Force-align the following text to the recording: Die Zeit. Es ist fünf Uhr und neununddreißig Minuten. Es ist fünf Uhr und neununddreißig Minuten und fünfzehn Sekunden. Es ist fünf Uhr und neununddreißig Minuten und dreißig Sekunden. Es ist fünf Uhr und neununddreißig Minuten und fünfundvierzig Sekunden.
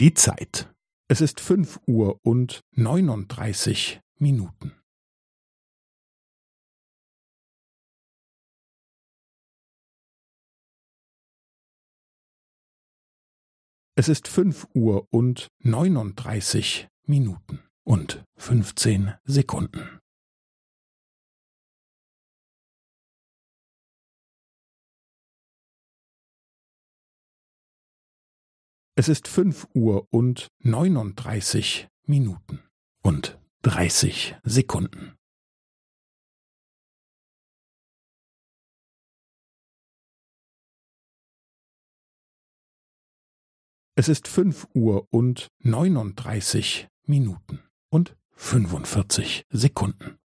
Die 0.00 0.14
Zeit. 0.14 0.72
Es 1.08 1.20
ist 1.20 1.40
fünf 1.40 1.80
Uhr 1.88 2.20
und 2.22 2.60
neununddreißig 2.70 4.00
Minuten. 4.20 4.80
Es 13.96 14.08
ist 14.08 14.28
fünf 14.28 14.68
Uhr 14.72 15.08
und 15.10 15.48
neununddreißig 15.64 16.86
Minuten 17.06 17.68
und 17.82 18.24
fünfzehn 18.36 19.14
Sekunden. 19.24 19.98
Es 28.98 29.06
ist 29.06 29.28
fünf 29.28 29.68
Uhr 29.74 30.08
und 30.10 30.48
neununddreißig 30.58 31.86
Minuten 32.06 32.68
und 33.00 33.38
dreißig 33.62 34.34
Sekunden. 34.42 35.16
Es 43.94 44.08
ist 44.08 44.26
fünf 44.26 44.66
Uhr 44.74 45.06
und 45.12 45.46
neununddreißig 45.60 46.88
Minuten 47.04 47.62
und 47.90 48.16
fünfundvierzig 48.32 49.44
Sekunden. 49.48 50.18